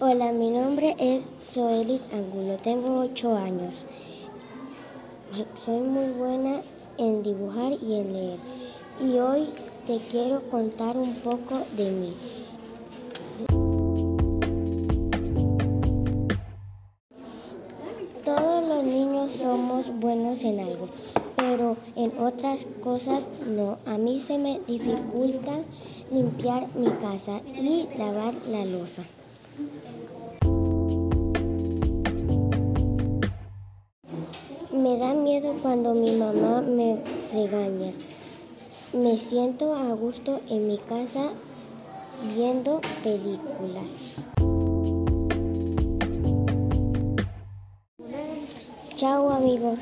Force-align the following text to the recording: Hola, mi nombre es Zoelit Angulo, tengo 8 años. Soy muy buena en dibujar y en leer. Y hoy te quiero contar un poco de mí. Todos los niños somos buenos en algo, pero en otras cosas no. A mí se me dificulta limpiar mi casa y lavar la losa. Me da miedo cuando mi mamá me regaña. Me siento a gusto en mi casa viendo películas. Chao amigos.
Hola, 0.00 0.30
mi 0.30 0.50
nombre 0.50 0.94
es 1.00 1.24
Zoelit 1.44 2.00
Angulo, 2.12 2.56
tengo 2.62 3.00
8 3.00 3.34
años. 3.34 3.84
Soy 5.64 5.80
muy 5.80 6.10
buena 6.12 6.60
en 6.98 7.24
dibujar 7.24 7.72
y 7.72 7.94
en 7.98 8.12
leer. 8.12 8.38
Y 9.00 9.18
hoy 9.18 9.48
te 9.88 9.98
quiero 9.98 10.40
contar 10.42 10.96
un 10.96 11.12
poco 11.16 11.62
de 11.76 11.90
mí. 11.90 12.14
Todos 18.24 18.68
los 18.68 18.84
niños 18.84 19.32
somos 19.32 19.98
buenos 19.98 20.44
en 20.44 20.60
algo, 20.60 20.88
pero 21.34 21.76
en 21.96 22.16
otras 22.20 22.60
cosas 22.84 23.24
no. 23.48 23.78
A 23.84 23.98
mí 23.98 24.20
se 24.20 24.38
me 24.38 24.60
dificulta 24.60 25.56
limpiar 26.12 26.68
mi 26.76 26.86
casa 27.02 27.40
y 27.56 27.88
lavar 27.98 28.32
la 28.48 28.64
losa. 28.64 29.02
Me 34.72 34.96
da 34.98 35.12
miedo 35.14 35.54
cuando 35.60 35.94
mi 35.94 36.12
mamá 36.12 36.60
me 36.60 37.02
regaña. 37.32 37.92
Me 38.92 39.18
siento 39.18 39.74
a 39.74 39.92
gusto 39.94 40.40
en 40.48 40.68
mi 40.68 40.78
casa 40.78 41.30
viendo 42.36 42.80
películas. 43.02 44.16
Chao 48.96 49.30
amigos. 49.30 49.78